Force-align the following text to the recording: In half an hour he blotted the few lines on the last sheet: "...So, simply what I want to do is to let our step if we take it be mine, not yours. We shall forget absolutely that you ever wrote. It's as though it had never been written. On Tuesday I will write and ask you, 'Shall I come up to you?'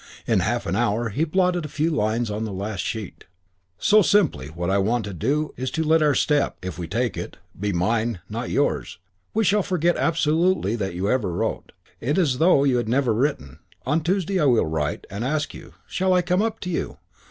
In 0.25 0.39
half 0.39 0.65
an 0.65 0.75
hour 0.75 1.09
he 1.09 1.25
blotted 1.25 1.61
the 1.63 1.67
few 1.69 1.91
lines 1.91 2.31
on 2.31 2.43
the 2.43 2.51
last 2.51 2.79
sheet: 2.83 3.25
"...So, 3.77 4.01
simply 4.01 4.47
what 4.47 4.71
I 4.71 4.79
want 4.79 5.05
to 5.05 5.13
do 5.13 5.53
is 5.57 5.69
to 5.77 5.83
let 5.83 6.01
our 6.01 6.15
step 6.15 6.57
if 6.63 6.79
we 6.79 6.87
take 6.87 7.15
it 7.17 7.37
be 7.59 7.71
mine, 7.71 8.19
not 8.27 8.49
yours. 8.49 8.97
We 9.35 9.43
shall 9.43 9.61
forget 9.61 9.97
absolutely 9.97 10.75
that 10.75 10.95
you 10.95 11.07
ever 11.07 11.31
wrote. 11.31 11.71
It's 11.99 12.17
as 12.17 12.37
though 12.39 12.65
it 12.65 12.73
had 12.75 12.89
never 12.89 13.13
been 13.13 13.21
written. 13.21 13.59
On 13.85 14.01
Tuesday 14.01 14.39
I 14.39 14.45
will 14.45 14.65
write 14.65 15.05
and 15.11 15.23
ask 15.23 15.53
you, 15.53 15.75
'Shall 15.85 16.13
I 16.13 16.23
come 16.23 16.41
up 16.41 16.59
to 16.61 16.71
you?' 16.71 16.97